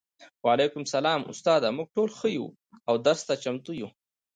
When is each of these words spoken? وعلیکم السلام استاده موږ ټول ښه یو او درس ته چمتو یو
وعلیکم 0.45 0.81
السلام 0.85 1.21
استاده 1.31 1.67
موږ 1.77 1.87
ټول 1.95 2.09
ښه 2.17 2.27
یو 2.37 2.47
او 2.87 2.93
درس 3.05 3.21
ته 3.27 3.33
چمتو 3.43 3.71
یو 3.81 3.89